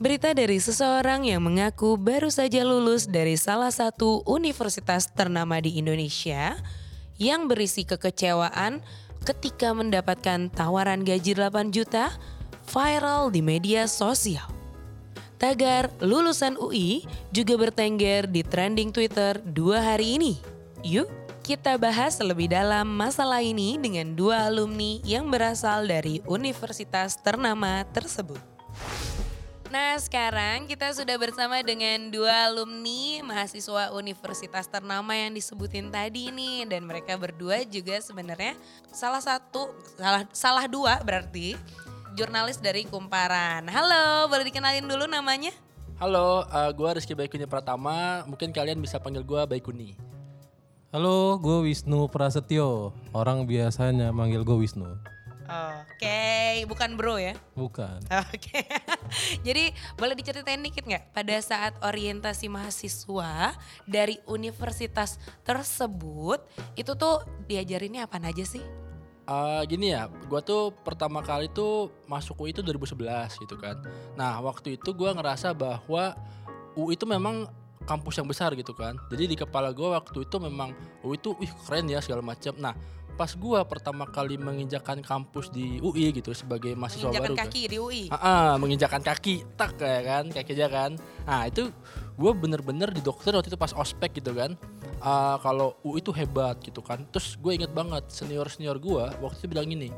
[0.00, 6.56] Berita dari seseorang yang mengaku baru saja lulus dari salah satu universitas ternama di Indonesia
[7.20, 8.80] yang berisi kekecewaan
[9.28, 12.16] ketika mendapatkan tawaran gaji 8 juta
[12.64, 14.48] viral di media sosial.
[15.36, 20.40] Tagar lulusan UI juga bertengger di trending Twitter dua hari ini.
[20.80, 21.12] Yuk
[21.44, 28.40] kita bahas lebih dalam masalah ini dengan dua alumni yang berasal dari universitas ternama tersebut.
[29.70, 36.66] Nah sekarang kita sudah bersama dengan dua alumni mahasiswa universitas ternama yang disebutin tadi nih
[36.66, 38.58] dan mereka berdua juga sebenarnya
[38.90, 41.54] salah satu salah salah dua berarti
[42.18, 43.70] jurnalis dari Kumparan.
[43.70, 45.54] Halo, boleh dikenalin dulu namanya?
[46.02, 48.26] Halo, uh, gue Rizky Baikuni Pratama.
[48.26, 49.94] Mungkin kalian bisa panggil gue Baikuni.
[50.90, 52.90] Halo, gue Wisnu Prasetyo.
[53.14, 54.98] Orang biasanya manggil gue Wisnu.
[55.50, 57.34] Oke, bukan bro ya?
[57.58, 57.98] Bukan.
[58.30, 58.62] Oke.
[59.46, 66.38] Jadi boleh diceritain dikit nggak pada saat orientasi mahasiswa dari universitas tersebut
[66.78, 68.62] itu tuh diajarinnya apa aja sih?
[69.30, 73.78] Uh, gini ya, gue tuh pertama kali tuh masuk UI itu 2011 gitu kan.
[74.14, 76.14] Nah waktu itu gue ngerasa bahwa
[76.74, 77.46] UI itu memang
[77.86, 78.98] kampus yang besar gitu kan.
[79.10, 82.54] Jadi di kepala gue waktu itu memang UI itu, wih keren ya segala macam.
[82.58, 82.74] Nah
[83.16, 87.70] pas gua pertama kali menginjakan kampus di UI gitu sebagai mahasiswa menginjakan baru kaki kan.
[87.70, 90.90] di UI ah, ah, menginjakan kaki tak kayak kan kayak aja kan.
[91.26, 91.70] Nah itu
[92.20, 94.54] gue bener-bener di dokter waktu itu pas ospek gitu kan.
[95.00, 97.02] Uh, kalau UI itu hebat gitu kan.
[97.08, 99.88] Terus gue inget banget senior senior gue waktu itu bilang gini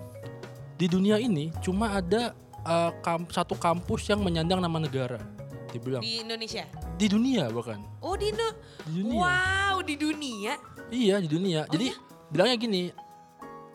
[0.83, 2.34] di dunia ini cuma ada
[2.66, 5.22] uh, kamp satu kampus yang menyandang nama negara
[5.70, 6.66] dibilang di Indonesia?
[6.98, 7.78] Di dunia bahkan.
[8.02, 8.50] Oh di, Indo
[8.90, 9.18] di dunia.
[9.22, 10.52] Wow di dunia?
[10.90, 11.60] Iya di dunia.
[11.64, 11.96] Oh, jadi iya?
[12.34, 12.83] bilangnya gini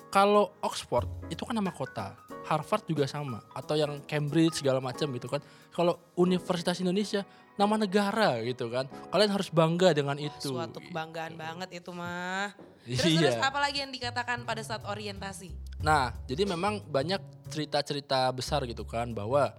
[0.07, 2.15] kalau Oxford itu kan nama kota,
[2.47, 5.43] Harvard juga sama, atau yang Cambridge segala macam gitu kan.
[5.75, 7.27] Kalau Universitas Indonesia
[7.59, 8.87] nama negara gitu kan.
[9.11, 10.53] Kalian harus bangga dengan itu.
[10.55, 12.53] suatu kebanggaan banget itu mah
[12.87, 13.03] Iya.
[13.03, 15.51] terus terus apa lagi yang dikatakan pada saat orientasi
[15.83, 17.21] Nah, jadi memang banyak
[17.53, 19.53] cerita-cerita besar gitu kan bahwa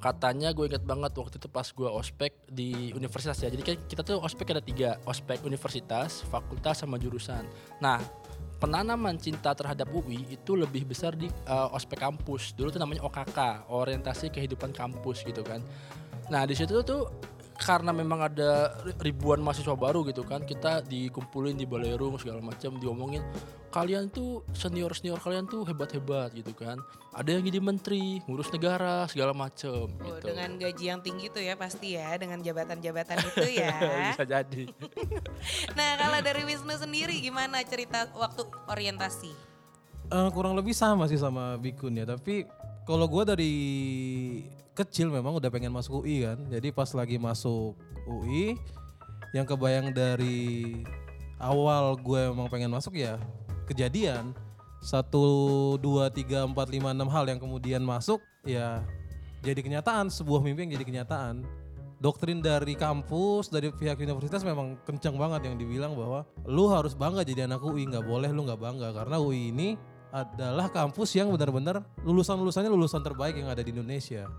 [0.00, 3.48] katanya gue inget banget waktu itu pas gue ospek di universitas ya.
[3.52, 7.44] Jadi kan kita tuh ospek ada tiga, ospek universitas, fakultas sama jurusan.
[7.80, 8.00] Nah,
[8.64, 12.56] penanaman cinta terhadap UI itu lebih besar di uh, ospek kampus.
[12.56, 15.60] Dulu tuh namanya OKK, orientasi kehidupan kampus gitu kan.
[16.32, 17.12] Nah, di situ tuh
[17.54, 23.22] karena memang ada ribuan mahasiswa baru gitu kan kita dikumpulin di balerung segala macam diomongin
[23.70, 26.78] kalian tuh senior senior kalian tuh hebat hebat gitu kan.
[27.10, 30.30] Ada yang jadi menteri ngurus negara segala macam Oh, gitu.
[30.30, 33.74] dengan gaji yang tinggi tuh ya pasti ya dengan jabatan-jabatan itu ya.
[34.14, 34.70] Bisa jadi.
[35.78, 39.30] Nah kalau dari Wisnu sendiri gimana cerita waktu orientasi?
[40.04, 42.46] Eh, kurang lebih sama sih sama Bikun ya, tapi
[42.84, 43.54] kalau gue dari
[44.76, 46.38] kecil memang udah pengen masuk UI kan.
[46.52, 48.58] Jadi pas lagi masuk UI,
[49.32, 50.78] yang kebayang dari
[51.40, 53.16] awal gue emang pengen masuk ya
[53.66, 54.36] kejadian.
[54.84, 55.24] Satu
[55.80, 58.84] dua tiga empat lima enam hal yang kemudian masuk ya
[59.40, 60.12] jadi kenyataan.
[60.12, 61.40] Sebuah mimpi yang jadi kenyataan.
[62.04, 67.24] Doktrin dari kampus dari pihak universitas memang kencang banget yang dibilang bahwa lu harus bangga
[67.24, 68.92] jadi anak UI nggak boleh lu nggak bangga.
[68.92, 69.80] Karena UI ini
[70.14, 74.30] adalah kampus yang benar-benar lulusan-lulusannya lulusan terbaik yang ada di Indonesia.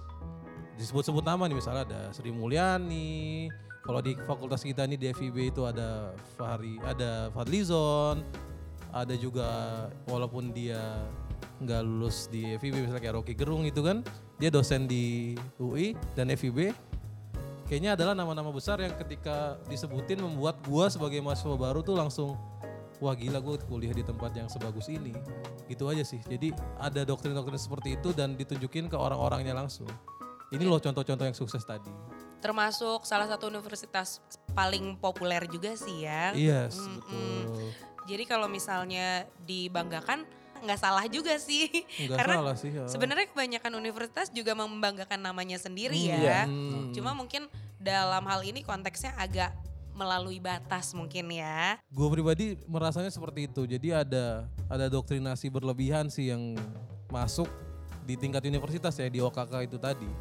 [0.79, 3.51] Disebut-sebut nama nih misalnya ada Sri Mulyani
[3.83, 8.23] kalau di fakultas kita nih di FIB itu ada Fahri ada Fadlizon
[8.95, 9.47] ada juga
[10.07, 11.05] walaupun dia
[11.59, 14.01] nggak lulus di FIB misalnya kayak Rocky Gerung itu kan
[14.39, 16.71] dia dosen di UI dan FIB
[17.69, 22.35] kayaknya adalah nama-nama besar yang ketika disebutin membuat gua sebagai mahasiswa baru tuh langsung
[22.97, 25.11] wah gila gue kuliah di tempat yang sebagus ini.
[25.65, 26.19] Gitu aja sih.
[26.21, 29.87] Jadi ada doktrin-doktrin seperti itu dan ditunjukin ke orang-orangnya langsung.
[30.47, 31.89] Ini loh contoh-contoh yang sukses tadi.
[32.37, 36.31] Termasuk salah satu universitas paling populer juga sih ya.
[36.31, 36.99] Yes Mm-mm.
[37.01, 37.69] betul.
[38.05, 40.21] Jadi kalau misalnya dibanggakan
[40.61, 41.67] nggak salah juga sih.
[41.99, 42.85] Nggak karena salah sih ya.
[42.85, 46.17] sebenarnya kebanyakan universitas juga membanggakan namanya sendiri Hmm, ya.
[46.17, 46.39] iya.
[46.45, 46.93] Hmm.
[46.93, 49.51] cuma mungkin dalam hal ini konteksnya agak
[49.95, 51.79] melalui batas mungkin ya.
[51.87, 53.63] Gue pribadi merasanya seperti itu.
[53.63, 56.59] Jadi ada ada doktrinasi berlebihan sih yang
[57.07, 57.47] masuk
[58.03, 60.11] di tingkat universitas ya di OKK itu tadi.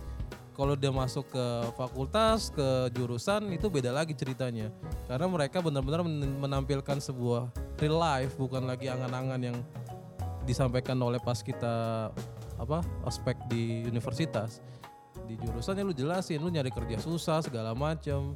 [0.54, 4.70] Kalau dia masuk ke fakultas ke jurusan itu beda lagi ceritanya.
[5.10, 7.50] Karena mereka benar-benar men- menampilkan sebuah
[7.82, 9.58] real life bukan lagi angan-angan yang
[10.46, 12.08] disampaikan oleh pas kita
[12.54, 14.62] apa ospek di universitas.
[15.26, 18.30] Di jurusannya lu jelasin lu nyari kerja susah segala macem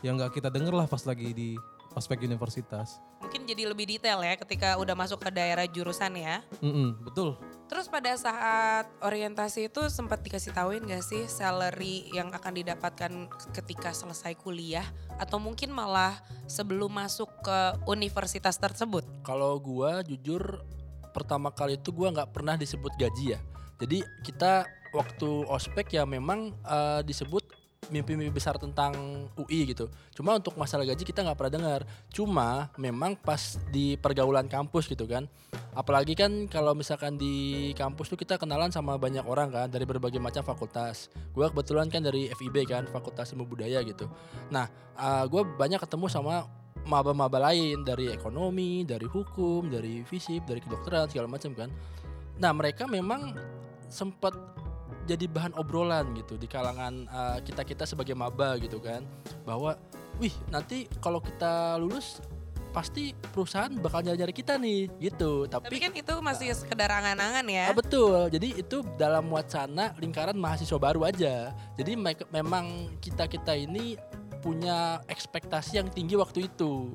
[0.00, 1.48] yang nggak kita denger lah pas lagi di
[1.96, 7.02] ospek universitas mungkin jadi lebih detail ya ketika udah masuk ke daerah jurusan ya Mm-mm,
[7.04, 7.36] betul
[7.70, 13.94] Terus pada saat orientasi itu sempat dikasih tahuin gak sih salary yang akan didapatkan ketika
[13.94, 14.82] selesai kuliah
[15.22, 16.18] atau mungkin malah
[16.50, 19.06] sebelum masuk ke universitas tersebut?
[19.22, 20.66] Kalau gua jujur
[21.14, 23.40] pertama kali itu gua nggak pernah disebut gaji ya.
[23.78, 27.49] Jadi kita waktu ospek ya memang eh, disebut
[27.90, 28.94] mimpi-mimpi besar tentang
[29.36, 29.90] UI gitu.
[30.14, 31.80] Cuma untuk masalah gaji kita nggak pernah dengar.
[32.14, 35.26] Cuma memang pas di pergaulan kampus gitu kan.
[35.74, 40.22] Apalagi kan kalau misalkan di kampus tuh kita kenalan sama banyak orang kan dari berbagai
[40.22, 41.10] macam fakultas.
[41.34, 44.06] Gua kebetulan kan dari FIB kan, Fakultas Ilmu Budaya gitu.
[44.54, 46.46] Nah, uh, gue banyak ketemu sama
[46.86, 51.70] maba-maba lain dari ekonomi, dari hukum, dari fisip, dari kedokteran segala macam kan.
[52.40, 53.36] Nah, mereka memang
[53.90, 54.32] sempat
[55.10, 57.10] jadi bahan obrolan gitu di kalangan
[57.42, 59.02] kita kita sebagai maba gitu kan
[59.42, 59.74] bahwa
[60.22, 62.22] wih nanti kalau kita lulus
[62.70, 67.66] pasti perusahaan bakal nyari-nyari kita nih gitu tapi, Tapi kan itu masih sekedar angan-angan ya.
[67.66, 68.30] Ah, betul.
[68.30, 71.50] Jadi itu dalam wacana lingkaran mahasiswa baru aja.
[71.74, 73.98] Jadi me- memang kita-kita ini
[74.38, 76.94] punya ekspektasi yang tinggi waktu itu.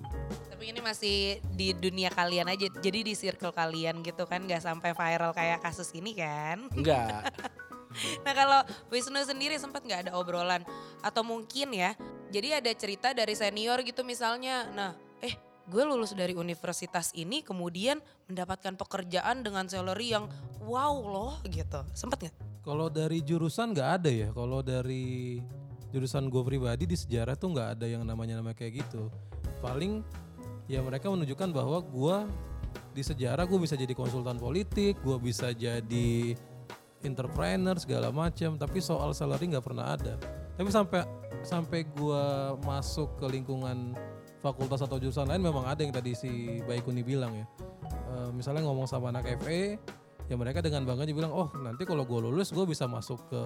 [0.50, 2.72] Tapi ini masih di dunia kalian aja.
[2.72, 6.72] Jadi di circle kalian gitu kan nggak sampai viral kayak kasus ini kan.
[6.72, 7.36] Enggak.
[8.26, 8.60] Nah kalau
[8.92, 10.62] Wisnu sendiri sempat nggak ada obrolan
[11.00, 11.96] atau mungkin ya,
[12.30, 14.92] jadi ada cerita dari senior gitu misalnya, nah
[15.24, 17.98] eh gue lulus dari universitas ini kemudian
[18.30, 20.30] mendapatkan pekerjaan dengan salary yang
[20.66, 22.36] wow loh gitu, sempet nggak?
[22.66, 24.30] Kalau dari jurusan nggak ada ya.
[24.34, 25.38] Kalau dari
[25.94, 29.14] jurusan gue pribadi di sejarah tuh nggak ada yang namanya nama kayak gitu.
[29.62, 30.02] Paling
[30.66, 32.18] ya mereka menunjukkan bahwa gue
[32.98, 36.34] di sejarah gue bisa jadi konsultan politik, gue bisa jadi
[37.06, 38.58] entrepreneur segala macam.
[38.58, 40.18] Tapi soal salary nggak pernah ada.
[40.56, 41.02] Tapi sampai
[41.46, 42.24] sampai gue
[42.66, 43.94] masuk ke lingkungan
[44.42, 47.46] fakultas atau jurusan lain memang ada yang tadi si Baikuni bilang ya.
[47.90, 49.78] Eh, misalnya ngomong sama anak FE,
[50.30, 53.42] ya mereka dengan bangganya bilang, oh nanti kalau gue lulus gue bisa masuk ke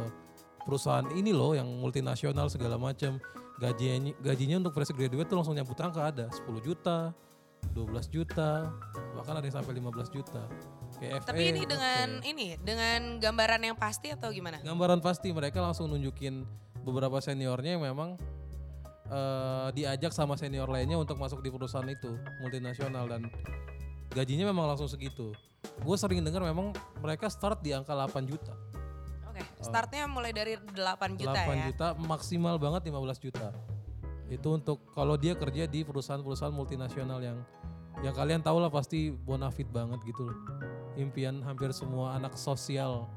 [0.67, 3.17] perusahaan ini loh yang multinasional segala macam.
[3.59, 7.11] Gajinya gajinya untuk fresh graduate tuh langsung nyambut angka ada 10 juta,
[7.73, 8.73] 12 juta,
[9.15, 10.43] bahkan ada yang sampai 15 juta.
[10.99, 14.59] Kayak Tapi ini dengan ini dengan gambaran yang pasti atau gimana?
[14.59, 16.43] gambaran pasti mereka langsung nunjukin
[16.83, 18.19] beberapa seniornya yang memang
[19.07, 22.09] eh, diajak sama senior lainnya untuk masuk di perusahaan itu
[22.41, 23.31] multinasional dan
[24.11, 25.31] gajinya memang langsung segitu.
[25.83, 28.51] Gue sering dengar memang mereka start di angka 8 juta.
[29.29, 30.75] Oke, startnya mulai dari 8
[31.15, 31.65] juta 8 ya.
[31.71, 33.53] juta maksimal banget 15 juta.
[34.29, 37.41] Itu untuk kalau dia kerja di perusahaan-perusahaan multinasional yang
[37.99, 40.37] yang kalian tahu lah pasti bonafit banget gitu loh.
[40.95, 43.09] Impian hampir semua anak sosial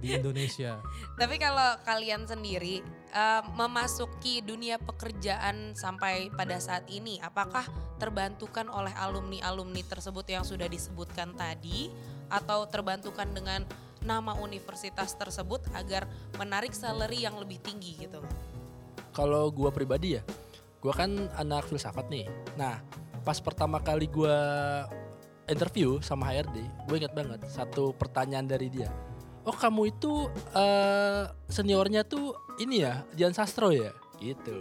[0.00, 0.80] di Indonesia.
[1.18, 2.80] Tapi kalau kalian sendiri
[3.12, 7.66] eh, memasuki dunia pekerjaan sampai pada saat ini, apakah
[7.98, 11.90] terbantukan oleh alumni-alumni tersebut yang sudah disebutkan tadi,
[12.28, 13.64] atau terbantukan dengan
[14.04, 16.06] nama universitas tersebut agar
[16.38, 18.22] menarik salary yang lebih tinggi gitu?
[19.18, 20.22] Kalau gua pribadi ya,
[20.78, 22.30] gua kan anak filsafat nih.
[22.54, 22.78] Nah,
[23.26, 24.38] pas pertama kali gua
[25.48, 28.92] interview sama HRD, gue ingat banget satu pertanyaan dari dia.
[29.48, 34.60] Oh kamu itu eh, seniornya tuh ini ya, Dian Sastro ya, gitu.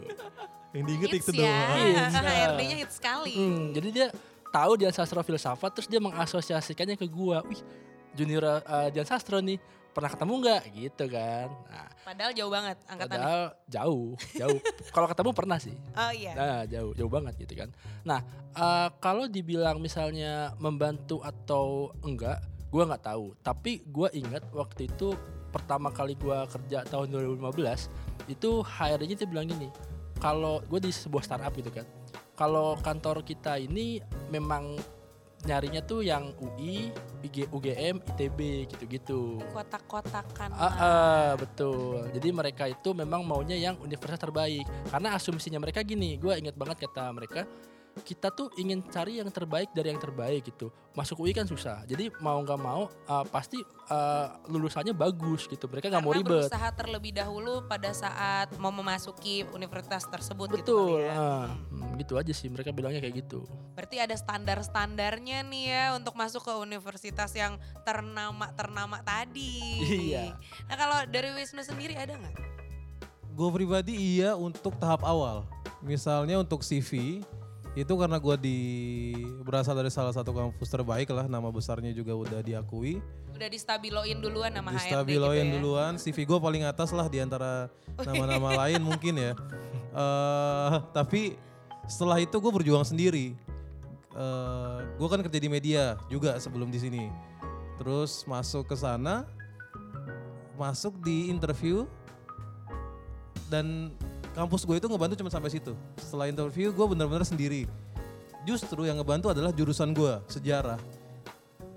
[0.72, 1.78] Yang diinget Hits itu ya, doang.
[1.84, 2.24] Hits, ya.
[2.24, 3.34] HRD-nya hits sekali.
[3.36, 4.08] Hmm, jadi dia
[4.48, 7.44] tahu Dian Sastro filsafat, terus dia mengasosiasikannya ke gua.
[7.44, 7.60] Wih,
[8.18, 9.62] junior eh, Dian Sastro nih,
[9.94, 10.62] pernah ketemu nggak?
[10.74, 11.48] Gitu kan.
[11.70, 13.18] Nah, Padahal jauh banget angkatannya.
[13.22, 14.60] padahal jauh, jauh.
[14.96, 15.76] Kalau ketemu pernah sih.
[15.94, 16.34] Oh iya.
[16.34, 17.70] Nah, jauh, jauh banget gitu kan.
[18.02, 18.20] Nah,
[18.58, 22.42] eh, kalau dibilang misalnya membantu atau enggak,
[22.74, 23.38] gua nggak tahu.
[23.46, 25.14] Tapi gua ingat waktu itu
[25.54, 27.90] pertama kali gua kerja tahun 2015,
[28.28, 29.72] itu HRD-nya dia bilang gini,
[30.20, 31.88] kalau gue di sebuah startup gitu kan,
[32.36, 34.78] kalau kantor kita ini memang
[35.46, 36.90] nyarinya tuh yang UI,
[37.22, 39.38] IG, UGM, ITB gitu-gitu.
[39.54, 40.50] Kotak-kotakan.
[40.56, 42.10] Ah, ah, betul.
[42.10, 44.66] Jadi mereka itu memang maunya yang universitas terbaik.
[44.90, 47.46] Karena asumsinya mereka gini, gue ingat banget kata mereka,
[48.00, 50.70] kita tuh ingin cari yang terbaik dari yang terbaik gitu.
[50.94, 51.86] Masuk UI kan susah.
[51.86, 55.66] Jadi mau nggak mau ah, pasti ah, lulusannya bagus gitu.
[55.68, 56.48] Mereka nggak mau ribet.
[56.50, 60.90] berusaha terlebih dahulu pada saat mau memasuki universitas tersebut gitu Betul.
[60.98, 61.14] kali ya.
[61.14, 61.94] ah, Hmm.
[62.00, 63.46] gitu aja sih mereka bilangnya kayak gitu.
[63.74, 69.82] Berarti ada standar-standarnya nih ya untuk masuk ke universitas yang ternama ternama tadi.
[70.10, 70.34] Iya.
[70.66, 72.36] Nah kalau dari Wisnu sendiri ada nggak?
[73.34, 75.46] Gue pribadi iya untuk tahap awal.
[75.80, 77.22] Misalnya untuk CV
[77.78, 78.60] itu karena gue di
[79.46, 82.98] berasal dari salah satu kampus terbaik lah, nama besarnya juga udah diakui.
[83.38, 85.54] Udah distabiloin duluan sama HRD gitu Distabiloin ya?
[85.62, 87.70] duluan, CV gue paling atas lah di antara
[88.02, 89.38] nama-nama lain mungkin ya.
[90.02, 91.38] eh tapi
[91.86, 93.38] setelah itu gue berjuang sendiri.
[94.18, 97.14] Eh gue kan kerja di media juga sebelum di sini.
[97.78, 99.30] Terus masuk ke sana,
[100.58, 101.86] masuk di interview
[103.54, 103.94] dan
[104.38, 105.74] kampus gue itu ngebantu cuma sampai situ.
[105.98, 107.66] Setelah interview gue bener-bener sendiri.
[108.46, 110.78] Justru yang ngebantu adalah jurusan gue sejarah.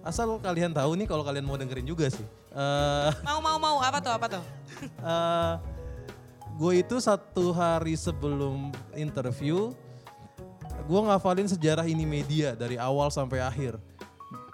[0.05, 2.25] Asal kalian tahu nih kalau kalian mau dengerin juga sih.
[2.53, 4.45] Eh, Mau mau mau apa tuh apa tuh?
[4.85, 5.55] eh,
[6.61, 9.73] gue itu satu hari sebelum interview,
[10.85, 13.81] gue ngafalin sejarah ini media dari awal sampai akhir.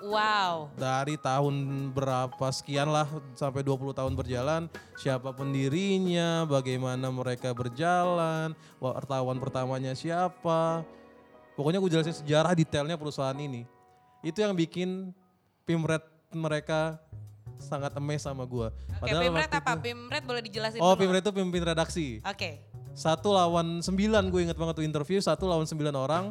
[0.03, 0.73] Wow.
[0.77, 4.63] Dari tahun berapa sekian lah sampai 20 tahun berjalan,
[4.99, 10.85] siapa pendirinya, bagaimana mereka berjalan, wartawan pertamanya siapa.
[11.57, 13.65] Pokoknya gue jelasin sejarah detailnya perusahaan ini.
[14.21, 15.15] Itu yang bikin
[15.67, 17.01] Pimret mereka
[17.59, 18.69] sangat emes sama gue.
[19.03, 19.73] Oke, Pimret apa?
[19.81, 21.09] Pimret boleh dijelasin Oh, dulu?
[21.09, 22.21] Pimret itu pemimpin redaksi.
[22.23, 22.63] Oke.
[22.97, 26.25] Satu lawan sembilan gue inget banget tuh interview, satu lawan sembilan orang.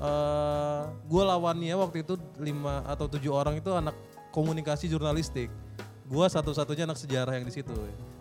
[0.00, 3.92] Eh gue lawannya waktu itu lima atau tujuh orang itu anak
[4.32, 5.52] komunikasi jurnalistik.
[6.10, 7.70] Gue satu-satunya anak sejarah yang di situ.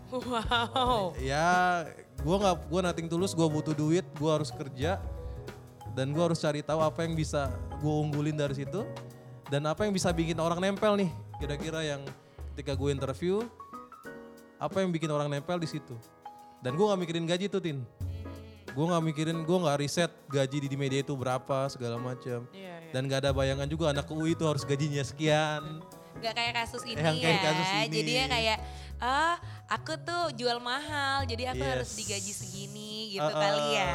[0.10, 1.14] Wow.
[1.22, 1.86] Ya,
[2.22, 4.98] gue nggak, gue nating tulus, gue butuh duit, gue harus kerja,
[5.94, 8.82] dan gue harus cari tahu apa yang bisa gue unggulin dari situ,
[9.54, 12.02] dan apa yang bisa bikin orang nempel nih, kira-kira yang
[12.54, 13.46] ketika gue interview,
[14.58, 15.94] apa yang bikin orang nempel di situ.
[16.66, 17.86] Dan gue nggak mikirin gaji tuh tin,
[18.80, 22.80] gue nggak mikirin, gue nggak riset gaji di, di media itu berapa segala macam, Iya,
[22.80, 22.92] iya.
[22.96, 25.84] dan gak ada bayangan juga anak UI itu harus gajinya sekian.
[26.18, 27.24] Gak kayak kasus ini Yang ya.
[27.26, 27.88] kayak kasus ini.
[27.92, 28.58] Jadi ya kayak
[28.98, 29.36] ah
[29.68, 31.98] aku tuh jual mahal, jadi aku harus Yes.
[31.98, 33.36] digaji segini gitu Uh-uh.
[33.36, 33.92] kali ya.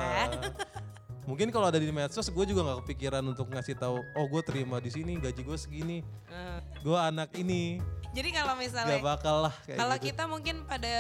[1.25, 4.77] Mungkin kalau ada di medsos gue juga nggak kepikiran untuk ngasih tahu, oh gue terima
[4.77, 7.81] di sini gaji gue segini, Eh, gue anak ini,
[8.13, 10.07] Jadi kalau misalnya nggak bakal lah kayak kalau gitu.
[10.13, 10.95] kita mungkin pada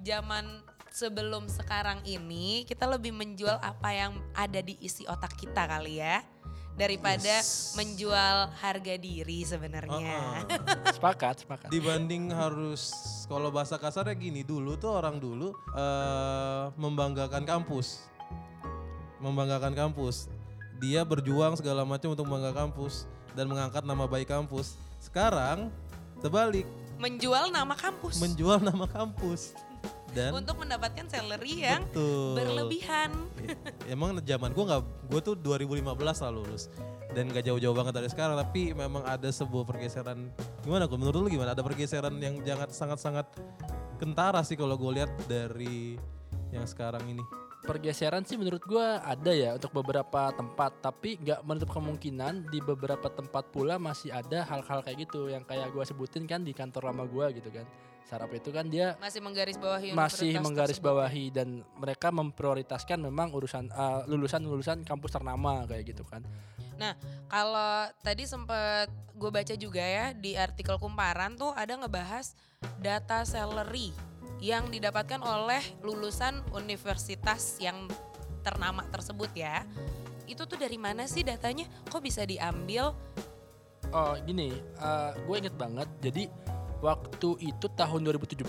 [0.00, 0.62] zaman
[0.96, 6.24] sebelum sekarang ini kita lebih menjual apa yang ada di isi otak kita kali ya
[6.72, 7.76] daripada Yes.
[7.76, 10.44] menjual harga diri sebenarnya.
[10.48, 10.92] Uh-uh.
[10.96, 11.68] Sepakat, sepakat.
[11.68, 12.96] Dibanding harus
[13.28, 18.08] kalau bahasa kasarnya gini dulu tuh orang dulu eh, membanggakan kampus,
[19.20, 20.32] membanggakan kampus.
[20.80, 24.76] Dia berjuang segala macam untuk membanggakan kampus dan mengangkat nama baik kampus.
[25.00, 25.72] Sekarang
[26.20, 26.64] terbalik,
[26.96, 29.52] Menjual nama kampus menjual nama kampus
[30.14, 32.36] dan untuk mendapatkan salary yang betul.
[32.38, 33.10] berlebihan.
[33.86, 36.66] Ya, emang zaman gue nggak gue tuh 2015 lah lulus
[37.14, 40.28] dan gak jauh-jauh banget dari sekarang tapi memang ada sebuah pergeseran
[40.66, 43.24] gimana gue menurut lu gimana ada pergeseran yang jangan sangat-sangat
[43.96, 45.96] kentara sih kalau gue lihat dari
[46.52, 47.24] yang sekarang ini
[47.66, 53.10] Pergeseran sih menurut gua ada ya untuk beberapa tempat, tapi nggak menutup kemungkinan di beberapa
[53.10, 57.02] tempat pula masih ada hal-hal kayak gitu yang kayak gua sebutin kan di kantor lama
[57.10, 57.66] gua gitu kan.
[58.06, 64.00] Sarap itu kan dia Masih menggarisbawahi masih universitas menggarisbawahi dan mereka memprioritaskan memang urusan eh,
[64.06, 66.22] lulusan-lulusan kampus ternama kayak gitu kan.
[66.78, 66.94] Nah,
[67.26, 68.86] kalau tadi sempat
[69.16, 72.36] gue baca juga ya di artikel kumparan tuh ada ngebahas
[72.78, 73.90] data salary
[74.38, 77.88] yang didapatkan oleh lulusan universitas yang
[78.44, 79.64] ternama tersebut ya.
[80.28, 81.64] Itu tuh dari mana sih datanya?
[81.88, 82.92] Kok bisa diambil?
[83.90, 84.52] Oh gini,
[85.24, 85.88] gue inget banget.
[86.04, 86.28] Jadi
[86.86, 88.46] waktu itu tahun 2017,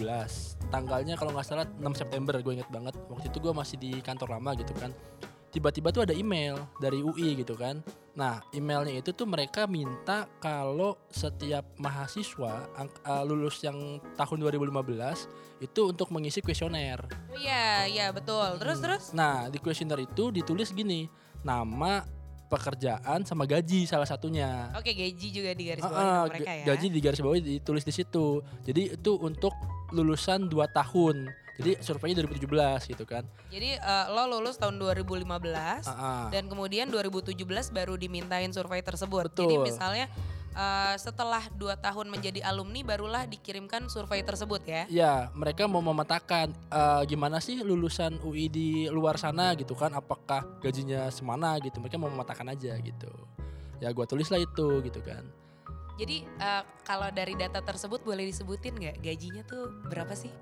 [0.69, 2.93] tanggalnya kalau nggak salah 6 September gue inget banget.
[3.09, 4.93] Waktu itu gue masih di kantor lama gitu kan.
[5.49, 7.81] Tiba-tiba tuh ada email dari UI gitu kan.
[8.13, 15.81] Nah emailnya itu tuh mereka minta kalau setiap mahasiswa eh, lulus yang tahun 2015 itu
[15.89, 17.01] untuk mengisi kuesioner.
[17.33, 18.61] Oh iya, iya betul.
[18.61, 21.09] Terus terus Nah di kuesioner itu ditulis gini,
[21.41, 22.05] nama
[22.47, 24.71] pekerjaan sama gaji salah satunya.
[24.73, 26.65] Oke, gaji juga di garis Ah, bawah ah, mereka ya.
[26.73, 28.39] Gaji di garis bawah ditulis di situ.
[28.63, 29.51] Jadi itu untuk
[29.91, 31.27] lulusan 2 tahun.
[31.57, 33.25] Jadi surveinya 2017 gitu kan.
[33.49, 35.25] Jadi eh, lo lulus tahun 2015
[35.57, 36.27] Ah, ah.
[36.29, 37.33] dan kemudian 2017
[37.73, 39.27] baru dimintain survei tersebut.
[39.33, 39.49] Betul.
[39.49, 40.05] Jadi misalnya
[40.57, 44.83] eh, setelah 2 tahun menjadi alumni barulah dikirimkan survei tersebut ya.
[44.89, 49.93] Ya, mereka mau memetakan eh, gimana sih lulusan UI di luar sana gitu kan.
[49.93, 51.77] Apakah gajinya semana gitu.
[51.77, 53.11] Mereka mau memetakan aja gitu.
[53.77, 55.21] Ya gua tulis lah itu gitu kan.
[56.01, 60.33] Jadi eh, kalau dari data tersebut boleh disebutin nggak gajinya tuh berapa sih?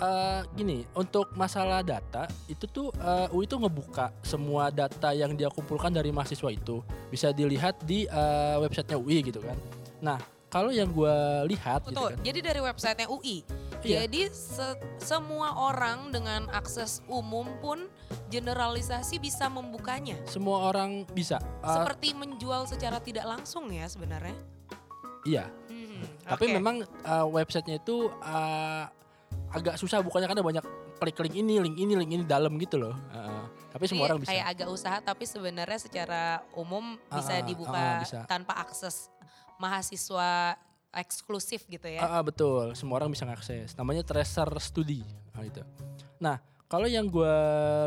[0.00, 5.46] Eh, gini, untuk masalah data itu tuh eh, UI tuh ngebuka semua data yang dia
[5.46, 9.60] kumpulkan dari mahasiswa itu bisa dilihat di eh, websitenya UI gitu kan.
[10.00, 10.16] Nah,
[10.48, 11.12] kalau yang gue
[11.46, 12.10] lihat gitu Betul.
[12.10, 13.44] kan, Jadi dari websitenya UI.
[13.80, 14.04] Iya.
[14.04, 17.84] Jadi se- semua orang dengan akses umum pun
[18.28, 20.16] generalisasi bisa membukanya.
[20.24, 21.36] semua orang bisa.
[21.60, 24.32] Eh, Seperti menjual secara tidak langsung ya sebenarnya.
[25.22, 26.56] iya, Hmm, tapi oke.
[26.56, 28.84] memang eh, websitenya itu eh,
[29.50, 30.64] agak susah bukannya karena banyak
[31.00, 32.94] klik link ini, link ini, link ini dalam gitu loh.
[33.10, 34.30] Eh, tapi semua Jadi orang bisa.
[34.30, 36.22] Kayak agak usaha tapi sebenarnya secara
[36.54, 38.20] umum bisa Ah, ah, dibuka ah, bisa.
[38.28, 39.10] tanpa akses
[39.58, 40.56] mahasiswa
[40.90, 42.02] eksklusif gitu ya.
[42.02, 43.78] Ah, ah, betul, semua orang bisa ngakses.
[43.78, 45.62] Namanya tracer studi, nah, itu.
[46.18, 47.36] Nah, kalau yang gue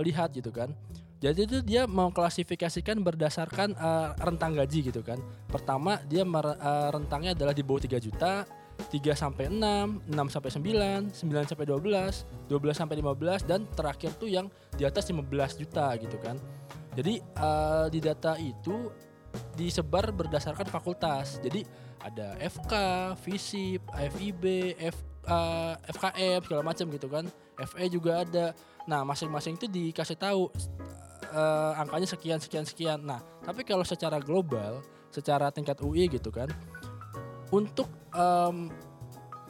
[0.08, 0.72] lihat gitu kan,
[1.20, 5.20] jadi itu dia mau klasifikasikan berdasarkan uh, rentang gaji gitu kan.
[5.48, 8.44] Pertama dia mer- uh, rentangnya adalah di bawah 3 juta,
[8.90, 14.30] 3 sampai 6, 6 sampai 9, 9 sampai 12, 12 sampai 15 dan terakhir tuh
[14.30, 15.26] yang di atas 15
[15.62, 16.38] juta gitu kan.
[16.94, 18.90] Jadi uh, di data itu
[19.58, 21.42] disebar berdasarkan fakultas.
[21.42, 21.66] Jadi
[22.04, 22.74] ada FK,
[23.18, 24.44] FISIP, FIB,
[24.78, 27.26] F, uh, FKM segala macam gitu kan.
[27.58, 28.46] FE juga ada.
[28.86, 30.52] Nah, masing-masing itu dikasih tahu
[31.34, 33.00] uh, angkanya sekian sekian sekian.
[33.02, 36.52] Nah, tapi kalau secara global, secara tingkat UI gitu kan,
[37.54, 37.86] untuk
[38.18, 38.74] um,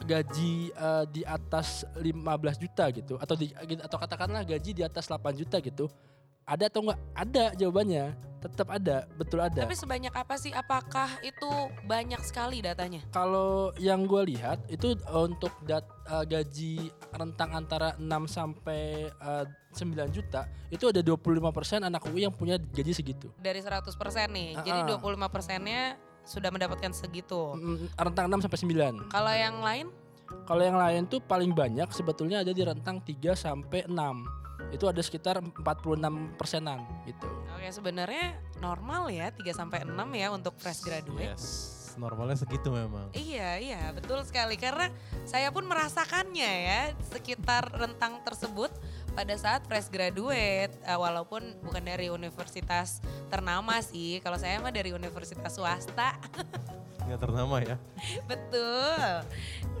[0.04, 2.12] gaji uh, di atas 15
[2.60, 3.48] juta gitu atau di
[3.80, 5.88] atau katakanlah gaji di atas 8 juta gitu
[6.44, 8.12] ada atau enggak ada jawabannya
[8.44, 10.52] tetap ada betul ada Tapi sebanyak apa sih?
[10.52, 11.48] Apakah itu
[11.88, 13.00] banyak sekali datanya?
[13.08, 19.96] kalau yang gue lihat itu untuk dat, uh, gaji rentang antara 6 sampai uh, 9
[20.12, 23.88] juta itu ada 25% anak UI yang punya gaji segitu Dari 100%
[24.28, 24.60] nih.
[24.60, 25.00] Jadi Ah, ah.
[25.00, 27.54] 25 persennya sudah mendapatkan segitu.
[27.54, 29.86] Mm, rentang 6 sampai 9 Kalau yang lain?
[30.48, 33.92] Kalau yang lain tuh paling banyak sebetulnya ada di rentang 3 sampai 6.
[34.72, 37.28] Itu ada sekitar 46 persenan gitu.
[37.54, 41.36] Oke, sebenarnya normal ya 3 sampai 6 ya untuk fresh graduate.
[41.36, 41.44] Yes,
[42.00, 43.12] normalnya segitu memang.
[43.12, 44.90] Iya, iya, betul sekali karena
[45.28, 46.80] saya pun merasakannya ya
[47.12, 48.72] sekitar rentang tersebut
[49.14, 52.98] pada saat fresh graduate eh, walaupun bukan dari universitas
[53.30, 54.18] ternama sih.
[54.20, 56.18] Kalau saya mah dari universitas swasta.
[57.06, 57.76] Nggak ternama ya.
[58.26, 59.24] Betul.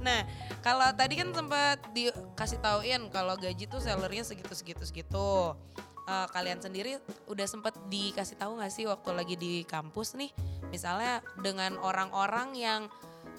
[0.04, 0.20] Nah,
[0.60, 5.58] kalau tadi kan sempat dikasih tauin kalau gaji tuh salarynya segitu segitu segitu.
[6.04, 7.00] Eh, kalian sendiri
[7.32, 10.28] udah sempat dikasih tahu nggak sih waktu lagi di kampus nih,
[10.68, 12.80] misalnya dengan orang-orang yang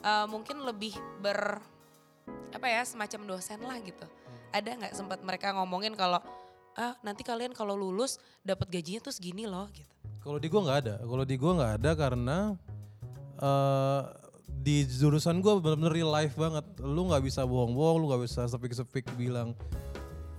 [0.01, 1.61] eh, mungkin lebih ber
[2.49, 4.09] apa ya semacam dosen lah gitu.
[4.55, 6.23] Ada nggak sempat mereka ngomongin kalau
[6.79, 9.91] ah nanti kalian kalau lulus dapat gajinya tuh segini loh gitu.
[10.23, 10.95] Kalau di gua nggak ada.
[11.03, 12.37] Kalau di gua nggak ada karena
[13.43, 14.01] eh
[14.47, 16.63] di jurusan gua benar-benar real life banget.
[16.79, 19.51] Lu nggak bisa bohong-bohong, lu nggak bisa sepik-sepik bilang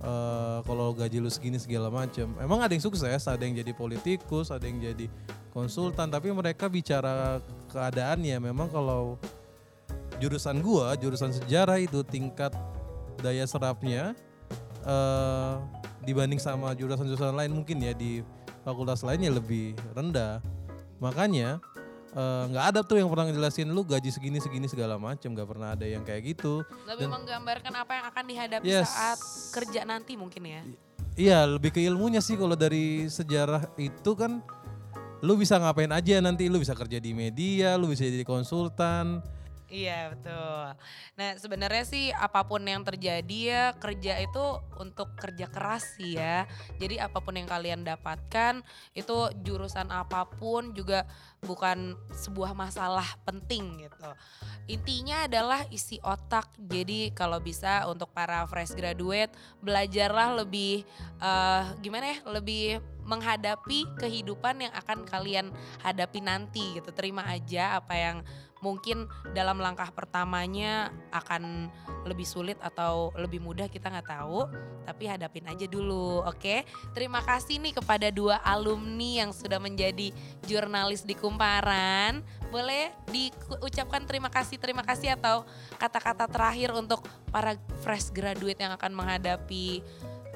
[0.01, 2.33] eh kalau gaji lu segini segala macam.
[2.41, 5.05] Emang ada yang sukses, ada yang jadi politikus, ada yang jadi
[5.53, 7.37] konsultan, tapi mereka bicara
[7.69, 9.21] keadaannya memang kalau
[10.17, 12.49] jurusan gua, jurusan sejarah itu tingkat
[13.19, 14.13] daya serapnya
[14.87, 15.53] eh
[16.07, 18.23] dibanding sama jurusan-jurusan lain mungkin ya di
[18.63, 20.39] fakultas lainnya lebih rendah.
[21.03, 21.59] Makanya
[22.15, 25.75] eh, nggak ada tuh yang pernah ngejelasin lu gaji segini segini segala macam, nggak pernah
[25.75, 26.63] ada yang kayak gitu.
[26.87, 28.87] Lebih menggambarkan apa yang akan dihadapi Yes.
[28.87, 29.19] saat
[29.51, 30.61] kerja nanti mungkin ya.
[31.17, 34.39] Iya, lebih ke ilmunya sih kalau dari sejarah itu kan
[35.25, 39.19] lu bisa ngapain aja nanti lu bisa kerja di media, lu bisa jadi konsultan.
[39.67, 40.63] Iya betul.
[41.19, 46.47] Nah sebenarnya sih apa pun yang terjadi ya kerja itu untuk kerja keras sih ya.
[46.79, 48.63] Jadi apa pun yang kalian dapatkan
[48.95, 51.03] itu jurusan apa pun juga
[51.43, 54.07] bukan sebuah masalah penting gitu.
[54.71, 56.47] Intinya adalah isi otak.
[56.55, 60.87] Jadi kalau bisa untuk para fresh graduate belajarlah lebih
[61.19, 65.51] eh, gimana ya lebih menghadapi kehidupan yang akan kalian
[65.83, 66.91] hadapi nanti gitu.
[66.95, 68.17] Terima aja apa yang
[68.59, 71.69] mungkin dalam langkah pertamanya akan
[72.07, 74.47] lebih sulit atau lebih mudah kita nggak tahu.
[74.87, 76.63] Tapi hadapin aja dulu oke?
[76.95, 80.15] Terima kasih nih kepada dua alumni yang sudah menjadi
[80.47, 82.23] jurnalis di Kumparan.
[82.47, 85.43] Boleh diucapkan terima kasih terima kasih atau
[85.75, 89.83] kata-kata terakhir untuk para fresh graduate yang akan menghadapi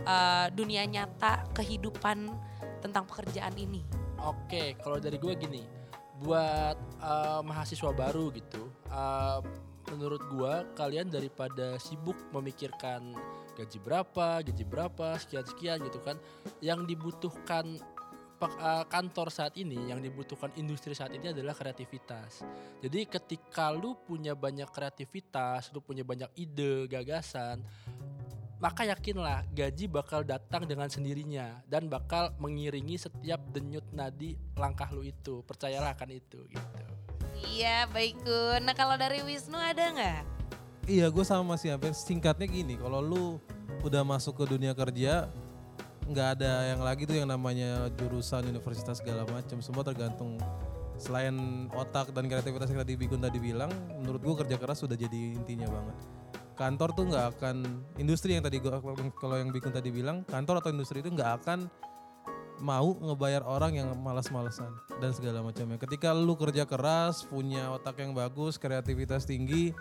[0.03, 2.27] uh, dunia nyata kehidupan
[2.84, 3.86] tentang pekerjaan ini?
[4.21, 5.81] Oke, kalau dari gue gini,
[6.21, 9.41] buat uh, mahasiswa baru gitu, uh,
[9.89, 13.17] menurut gue kalian daripada sibuk memikirkan
[13.57, 16.21] gaji berapa, gaji berapa, sekian sekian gitu kan,
[16.62, 17.81] yang dibutuhkan
[18.38, 22.45] uh, kantor saat ini, yang dibutuhkan industri saat ini adalah kreativitas.
[22.79, 27.65] Jadi ketika lu punya banyak kreativitas, lu punya banyak ide, gagasan,
[28.62, 35.02] maka yakinlah gaji bakal datang dengan sendirinya dan bakal mengiringi setiap denyut nadi langkah lu
[35.02, 35.41] itu.
[35.50, 36.84] Percayalah akan itu gitu.
[37.50, 38.62] iya baik Kun.
[38.69, 40.21] nah kalau dari Wisnu ada nggak
[40.89, 41.69] Iya, gue sama sih.
[41.69, 43.38] Hampir singkatnya gini, kalau lu
[43.86, 45.30] udah masuk ke dunia kerja,
[46.10, 49.62] nggak ada yang lagi tuh yang namanya jurusan universitas segala macam.
[49.62, 50.41] Semua tergantung
[50.97, 53.69] selain otak dan kreativitas yang tadi Bikun tadi bilang,
[54.02, 56.20] menurut gue kerja keras sudah jadi intinya banget.
[56.60, 57.56] Kantor tuh nggak akan
[57.98, 61.72] industri yang tadi kalau yang Bikun tadi bilang, kantor atau industri itu nggak akan
[62.62, 64.70] mau ngebayar orang yang malas-malesan
[65.02, 65.82] dan segala macamnya.
[65.82, 69.74] Ketika lu kerja keras, punya otak yang bagus, kreativitas tinggi,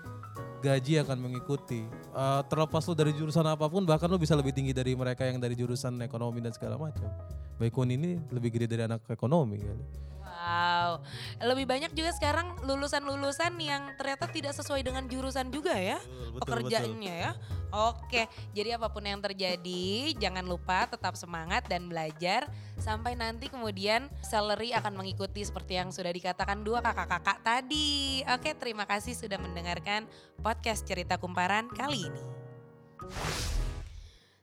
[0.64, 1.84] gaji akan mengikuti.
[2.16, 5.36] Eh, terlepas lu dari jurusan apa pun, bahkan lu bisa lebih tinggi dari mereka yang
[5.36, 7.06] dari jurusan ekonomi dan segala macam.
[7.60, 9.84] Baikun ini lebih gede dari anak ekonomi kali.
[10.40, 11.04] Wow,
[11.52, 16.00] lebih banyak juga sekarang lulusan-lulusan yang ternyata tidak sesuai dengan jurusan juga ya
[16.32, 17.32] betul, pekerjaannya ya.
[17.70, 18.24] Oke,
[18.56, 22.48] jadi apa pun yang terjadi jangan lupa tetap semangat dan belajar
[22.80, 28.24] sampai nanti kemudian salary akan mengikuti seperti yang sudah dikatakan dua kakak-kakak tadi.
[28.32, 30.08] Oke, terima kasih sudah mendengarkan
[30.40, 32.24] podcast cerita kumparan kali ini.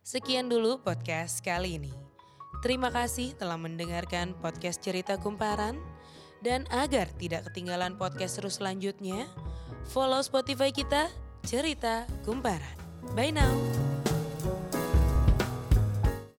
[0.06, 2.07] Sekian dulu podcast kali ini.
[2.66, 5.78] Terima kasih telah mendengarkan podcast Cerita Kumparan.
[6.38, 9.26] Dan agar tidak ketinggalan podcast seru selanjutnya,
[9.90, 11.10] follow Spotify kita
[11.42, 12.78] Cerita Kumparan.
[13.18, 13.54] Bye now.